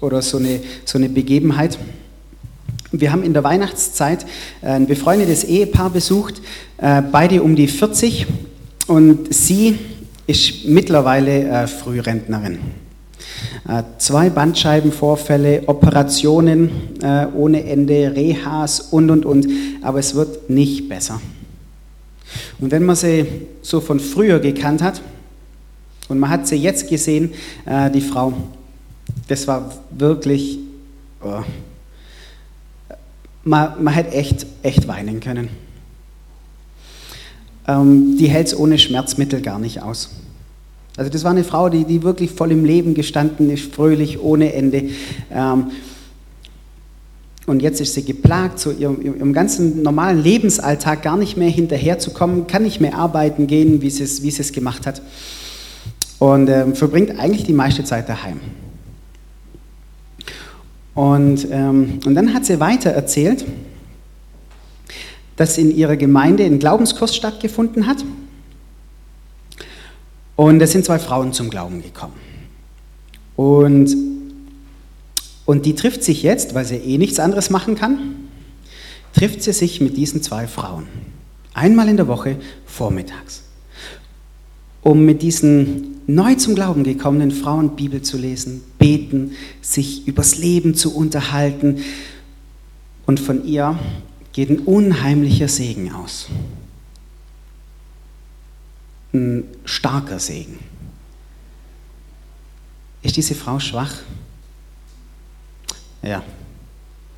[0.00, 1.76] oder so eine, so eine Begebenheit,
[2.92, 4.26] wir haben in der Weihnachtszeit
[4.62, 6.40] ein befreundetes Ehepaar besucht,
[6.76, 8.26] äh, beide um die 40
[8.86, 9.76] und sie
[10.28, 12.60] ist mittlerweile äh, Frührentnerin.
[13.68, 16.70] Äh, zwei Bandscheibenvorfälle, Operationen
[17.02, 19.46] äh, ohne Ende, Rehas und, und, und.
[19.82, 21.20] Aber es wird nicht besser.
[22.60, 23.26] Und wenn man sie
[23.62, 25.00] so von früher gekannt hat
[26.08, 27.32] und man hat sie jetzt gesehen,
[27.66, 28.32] äh, die Frau,
[29.28, 30.58] das war wirklich,
[31.22, 31.42] oh,
[33.44, 35.48] man, man hätte echt, echt weinen können.
[37.66, 40.10] Ähm, die hält es ohne Schmerzmittel gar nicht aus.
[40.98, 44.52] Also das war eine Frau, die, die wirklich voll im Leben gestanden ist, fröhlich, ohne
[44.52, 44.90] Ende.
[45.32, 45.68] Ähm,
[47.46, 52.48] und jetzt ist sie geplagt, so ihrem, ihrem, ganzen normalen Lebensalltag gar nicht mehr hinterherzukommen,
[52.48, 55.00] kann nicht mehr arbeiten gehen, wie sie es, wie sie es gemacht hat.
[56.18, 58.40] Und ähm, verbringt eigentlich die meiste Zeit daheim.
[60.96, 63.44] Und, ähm, und dann hat sie weiter erzählt,
[65.36, 68.04] dass in ihrer Gemeinde ein Glaubenskurs stattgefunden hat
[70.38, 72.14] und es sind zwei Frauen zum Glauben gekommen.
[73.34, 73.92] Und,
[75.46, 78.14] und die trifft sich jetzt, weil sie eh nichts anderes machen kann,
[79.12, 80.86] trifft sie sich mit diesen zwei Frauen.
[81.54, 83.42] Einmal in der Woche vormittags.
[84.80, 90.76] Um mit diesen neu zum Glauben gekommenen Frauen Bibel zu lesen, beten, sich übers Leben
[90.76, 91.82] zu unterhalten.
[93.06, 93.76] Und von ihr
[94.32, 96.28] geht ein unheimlicher Segen aus
[99.12, 100.58] ein starker Segen.
[103.02, 103.94] Ist diese Frau schwach?
[106.02, 106.22] Ja,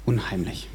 [0.05, 0.69] unheimlich.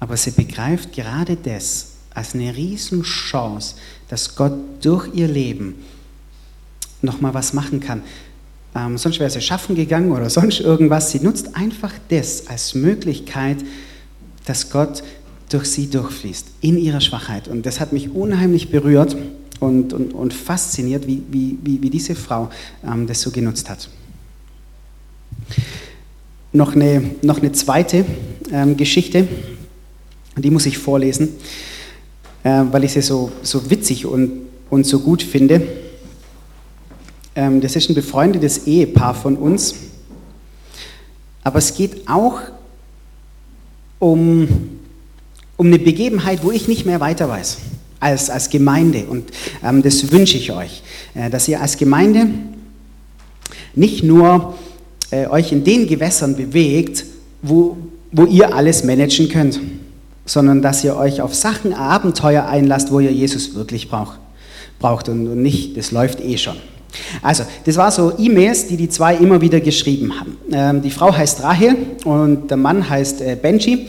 [0.00, 3.76] Aber sie begreift gerade das als eine Riesenchance,
[4.08, 5.84] dass Gott durch ihr Leben
[7.02, 8.02] nochmal was machen kann.
[8.74, 11.10] Ähm, sonst wäre sie schaffen gegangen oder sonst irgendwas.
[11.10, 13.58] Sie nutzt einfach das als Möglichkeit,
[14.44, 15.02] dass Gott
[15.48, 17.48] durch sie durchfließt, in ihrer Schwachheit.
[17.48, 19.16] Und das hat mich unheimlich berührt
[19.60, 22.50] und, und, und fasziniert, wie, wie, wie, diese Frau
[22.84, 23.88] ähm, das so genutzt hat.
[26.52, 28.04] Noch eine, noch eine zweite
[28.52, 29.26] ähm, Geschichte,
[30.36, 31.30] die muss ich vorlesen,
[32.44, 34.32] äh, weil ich sie so, so witzig und,
[34.70, 35.66] und so gut finde.
[37.34, 39.74] Ähm, das ist ein befreundetes Ehepaar von uns,
[41.42, 42.40] aber es geht auch
[43.98, 44.77] um,
[45.58, 47.58] um eine Begebenheit, wo ich nicht mehr weiter weiß
[48.00, 49.04] als, als Gemeinde.
[49.08, 49.30] Und
[49.62, 50.82] ähm, das wünsche ich euch,
[51.14, 52.28] äh, dass ihr als Gemeinde
[53.74, 54.54] nicht nur
[55.10, 57.04] äh, euch in den Gewässern bewegt,
[57.42, 57.76] wo,
[58.12, 59.60] wo ihr alles managen könnt,
[60.24, 64.18] sondern dass ihr euch auf Sachen, Abenteuer einlasst, wo ihr Jesus wirklich braucht,
[64.78, 66.56] braucht und, und nicht, das läuft eh schon.
[67.20, 70.36] Also, das war so E-Mails, die die zwei immer wieder geschrieben haben.
[70.52, 73.88] Ähm, die Frau heißt Rahel und der Mann heißt äh, Benji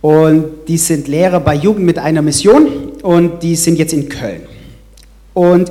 [0.00, 2.68] und die sind Lehrer bei Jugend mit einer Mission
[3.02, 4.42] und die sind jetzt in Köln.
[5.34, 5.70] Und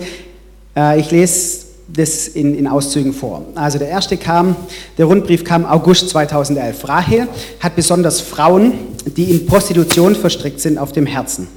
[0.75, 3.45] äh, ich lese das in, in, Auszügen vor.
[3.55, 4.55] Also der erste kam,
[4.97, 6.87] der Rundbrief kam August 2011.
[6.87, 7.27] Rahel
[7.59, 8.73] hat besonders Frauen,
[9.15, 11.47] die in Prostitution verstrickt sind, auf dem Herzen.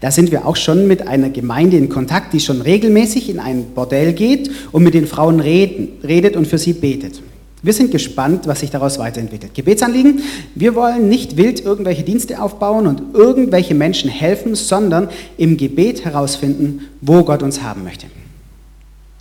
[0.00, 3.74] Da sind wir auch schon mit einer Gemeinde in Kontakt, die schon regelmäßig in ein
[3.74, 7.20] Bordell geht und mit den Frauen reden, redet und für sie betet.
[7.62, 9.54] Wir sind gespannt, was sich daraus weiterentwickelt.
[9.54, 10.22] Gebetsanliegen,
[10.54, 16.88] wir wollen nicht wild irgendwelche Dienste aufbauen und irgendwelche Menschen helfen, sondern im Gebet herausfinden,
[17.02, 18.06] wo Gott uns haben möchte.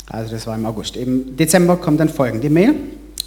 [0.07, 0.95] Also das war im August.
[0.95, 2.75] Im Dezember kommt dann folgende Mail.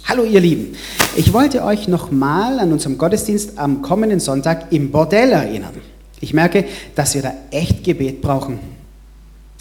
[0.05, 0.75] Hallo ihr Lieben,
[1.15, 5.75] ich wollte euch nochmal an unserem Gottesdienst am kommenden Sonntag im Bordell erinnern.
[6.19, 8.59] Ich merke, dass wir da echt Gebet brauchen.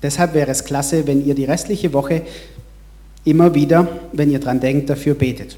[0.02, 2.22] Deshalb wäre es klasse, wenn ihr die restliche Woche
[3.24, 5.56] immer wieder, wenn ihr dran denkt, dafür betet.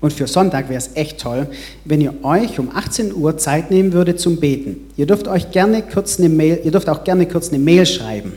[0.00, 1.46] Und für Sonntag wäre es echt toll,
[1.84, 4.88] wenn ihr euch um 18 Uhr Zeit nehmen würdet zum Beten.
[4.96, 8.32] Ihr dürft euch gerne kurz eine Mail, ihr dürft auch gerne kurz eine Mail schreiben,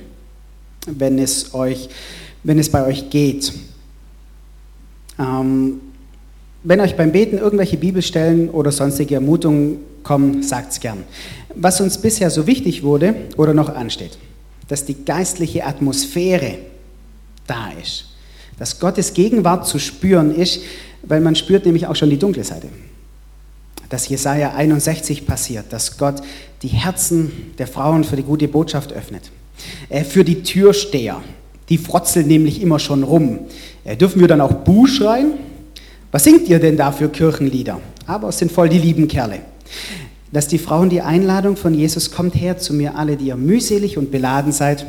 [0.86, 1.90] wenn es euch,
[2.44, 3.54] wenn es bei euch geht.
[5.18, 5.80] Ähm,
[6.64, 11.04] wenn euch beim Beten irgendwelche Bibelstellen oder sonstige Ermutungen kommen, sagt's gern.
[11.56, 14.18] Was uns bisher so wichtig wurde oder noch ansteht,
[14.68, 16.58] dass die geistliche Atmosphäre
[17.48, 18.13] da ist,
[18.64, 20.62] dass Gottes Gegenwart zu spüren ist,
[21.02, 22.70] weil man spürt nämlich auch schon die dunkle Seite.
[23.90, 26.22] Dass Jesaja 61 passiert, dass Gott
[26.62, 29.32] die Herzen der Frauen für die gute Botschaft öffnet.
[29.90, 31.22] Äh, für die Türsteher,
[31.68, 33.40] die frotzeln nämlich immer schon rum.
[33.84, 35.34] Äh, dürfen wir dann auch Buh schreien?
[36.14, 37.82] Was singt ihr denn da für Kirchenlieder?
[38.08, 39.42] Aber es sind voll die lieben Kerle.
[40.32, 43.98] Dass die Frauen die Einladung von Jesus, kommt her zu mir alle, die ihr mühselig
[43.98, 44.86] und beladen seid,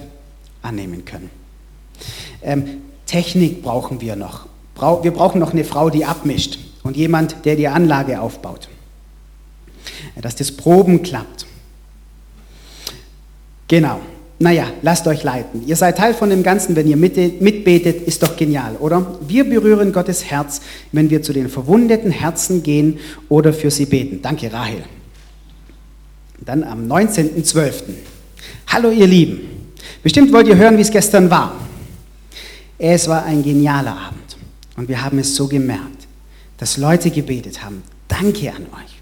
[0.63, 1.29] annehmen können.
[2.41, 2.65] Ähm,
[3.07, 4.47] Technik brauchen wir noch.
[5.03, 8.69] Wir brauchen noch eine Frau, die abmischt und jemand, der die Anlage aufbaut.
[10.21, 11.47] Dass das Proben klappt.
[13.69, 14.01] Genau.
[14.41, 15.67] Naja, lasst euch leiten.
[15.67, 19.19] Ihr seid Teil von dem Ganzen, wenn ihr mitbetet, ist doch genial, oder?
[19.27, 24.21] Wir berühren Gottes Herz, wenn wir zu den verwundeten Herzen gehen oder für sie beten.
[24.23, 24.83] Danke, Rahel.
[26.45, 27.75] Dann am 19.12.
[28.67, 29.73] Hallo, ihr Lieben.
[30.03, 31.55] Bestimmt wollt ihr hören, wie es gestern war.
[32.87, 34.37] Es war ein genialer Abend
[34.77, 36.07] und wir haben es so gemerkt,
[36.59, 37.83] dass Leute gebetet haben.
[38.09, 39.01] Danke an euch.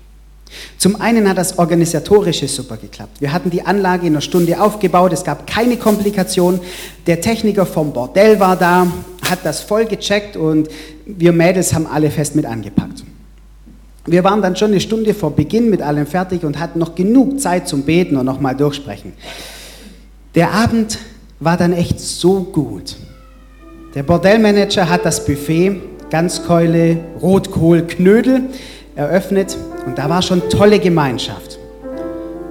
[0.78, 3.20] Zum einen hat das Organisatorische super geklappt.
[3.20, 6.60] Wir hatten die Anlage in einer Stunde aufgebaut, es gab keine Komplikationen.
[7.08, 8.86] Der Techniker vom Bordell war da,
[9.28, 10.68] hat das voll gecheckt und
[11.04, 13.02] wir Mädels haben alle fest mit angepackt.
[14.06, 17.40] Wir waren dann schon eine Stunde vor Beginn mit allem fertig und hatten noch genug
[17.40, 19.12] Zeit zum Beten und nochmal durchsprechen.
[20.36, 21.00] Der Abend
[21.40, 22.94] war dann echt so gut.
[23.94, 25.78] Der Bordellmanager hat das Buffet,
[26.08, 28.44] Ganzkeule, Rotkohl, Knödel
[28.96, 31.58] eröffnet und da war schon tolle Gemeinschaft.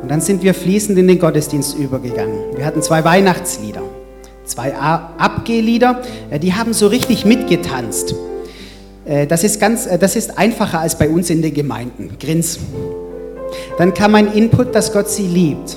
[0.04, 2.56] Und dann sind wir fließend in den Gottesdienst übergegangen.
[2.56, 3.82] Wir hatten zwei Weihnachtslieder,
[4.46, 8.14] zwei Abgehlieder, äh, die haben so richtig mitgetanzt.
[9.06, 12.18] Äh, das ist, ganz, äh, das ist einfacher als bei uns in den Gemeinden.
[12.20, 12.60] Grins.
[13.80, 15.76] Dann kam ein Input, dass Gott sie liebt,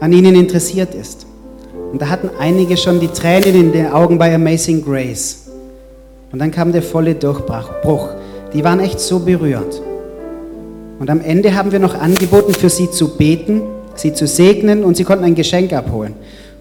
[0.00, 1.26] an ihnen interessiert ist.
[1.94, 5.44] Und da hatten einige schon die Tränen in den Augen bei Amazing Grace.
[6.32, 8.08] Und dann kam der volle Durchbruch.
[8.52, 9.80] Die waren echt so berührt.
[10.98, 13.62] Und am Ende haben wir noch angeboten, für sie zu beten,
[13.94, 16.14] sie zu segnen und sie konnten ein Geschenk abholen.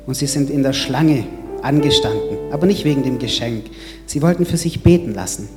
[0.06, 1.24] Und sie sind in der Schlange
[1.64, 3.64] angestanden, aber nicht wegen dem Geschenk.
[4.06, 5.50] Sie wollten für sich beten lassen.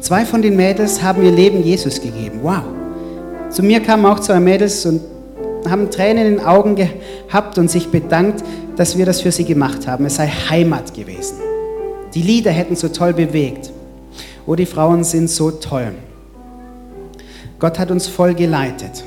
[0.00, 2.40] Zwei von den Mädels haben ihr Leben Jesus gegeben.
[2.42, 2.64] Wow.
[3.48, 5.02] Zu mir kamen auch zwei Mädels und
[5.68, 8.42] haben Tränen in den Augen gehabt und sich bedankt,
[8.76, 10.04] dass wir das für sie gemacht haben.
[10.06, 11.36] Es sei Heimat gewesen.
[12.14, 13.70] Die Lieder hätten so toll bewegt.
[14.46, 15.92] Oh, die Frauen sind so toll.
[17.58, 19.04] Gott hat uns voll geleitet.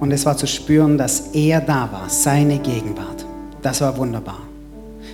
[0.00, 3.26] Und es war zu spüren, dass er da war, seine Gegenwart.
[3.62, 4.40] Das war wunderbar.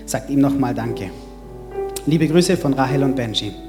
[0.05, 1.11] Sagt ihm nochmal Danke.
[2.07, 3.64] Liebe Grüße von Rahel und Benji.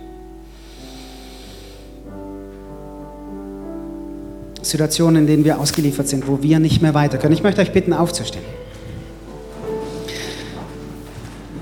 [4.66, 7.34] Situationen, in denen wir ausgeliefert sind, wo wir nicht mehr weiter können.
[7.34, 8.44] Ich möchte euch bitten, aufzustehen.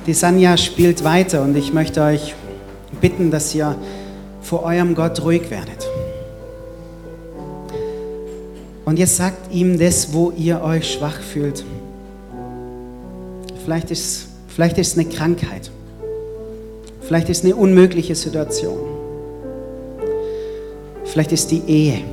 [0.07, 2.33] Die Sanja spielt weiter und ich möchte euch
[3.01, 3.75] bitten, dass ihr
[4.41, 5.87] vor eurem Gott ruhig werdet.
[8.85, 11.65] Und jetzt sagt ihm das, wo ihr euch schwach fühlt.
[13.63, 15.71] Vielleicht ist, vielleicht ist eine Krankheit.
[17.01, 18.79] Vielleicht ist es eine unmögliche Situation.
[21.05, 22.12] Vielleicht ist die Ehe.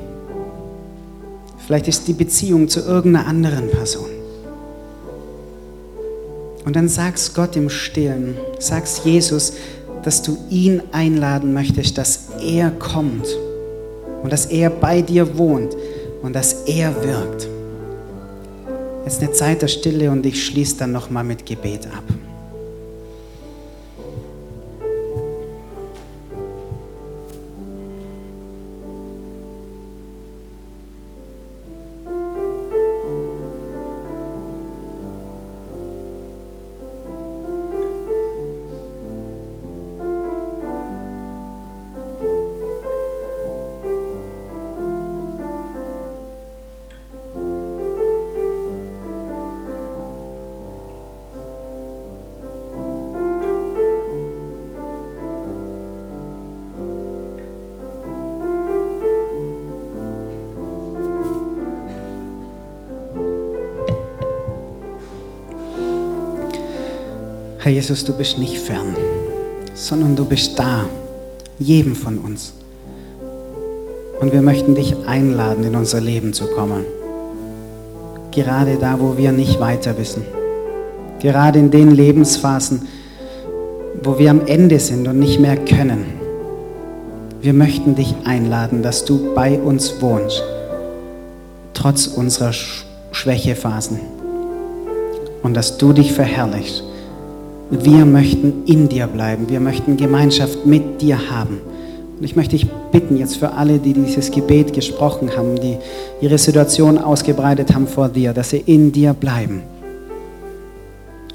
[1.71, 4.11] Vielleicht ist die Beziehung zu irgendeiner anderen Person.
[6.64, 9.53] Und dann sagst Gott im Stillen, sagst Jesus,
[10.03, 13.29] dass du ihn einladen möchtest, dass er kommt
[14.25, 15.77] und dass er bei dir wohnt
[16.23, 17.47] und dass er wirkt.
[19.07, 22.03] Ist eine Zeit der Stille und ich schließe dann nochmal mit Gebet ab.
[67.71, 68.97] Herr Jesus, du bist nicht fern,
[69.75, 70.87] sondern du bist da,
[71.61, 72.53] jedem von uns.
[74.21, 76.85] Und wir möchten dich einladen, in unser Leben zu kommen.
[78.33, 80.25] Gerade da, wo wir nicht weiter wissen.
[81.21, 82.89] Gerade in den Lebensphasen,
[84.03, 86.07] wo wir am Ende sind und nicht mehr können.
[87.41, 90.43] Wir möchten dich einladen, dass du bei uns wohnst,
[91.73, 92.53] trotz unserer
[93.12, 94.01] Schwächephasen.
[95.45, 96.89] Und dass du dich verherrlichst
[97.71, 99.49] wir möchten in dir bleiben.
[99.49, 101.61] Wir möchten Gemeinschaft mit dir haben.
[102.18, 105.79] Und ich möchte dich bitten jetzt für alle, die dieses Gebet gesprochen haben, die
[106.21, 109.62] ihre Situation ausgebreitet haben vor dir, dass sie in dir bleiben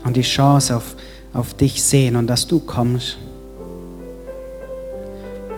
[0.03, 0.95] und die Chance auf,
[1.33, 3.17] auf dich sehen und dass du kommst.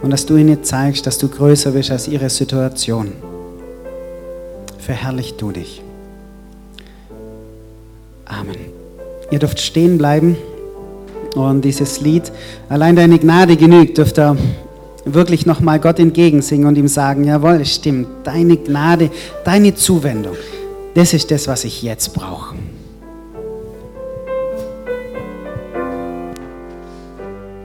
[0.01, 3.11] Und dass du ihnen zeigst, dass du größer bist als ihre Situation.
[4.77, 5.81] Verherrlich du dich.
[8.25, 8.57] Amen.
[9.31, 10.37] Ihr dürft stehen bleiben.
[11.37, 12.31] Und dieses Lied,
[12.69, 14.35] allein deine Gnade genügt, dürft ihr
[15.05, 19.09] wirklich nochmal Gott entgegensingen und ihm sagen, jawohl, es stimmt, deine Gnade,
[19.45, 20.35] deine Zuwendung,
[20.95, 22.55] das ist das, was ich jetzt brauche.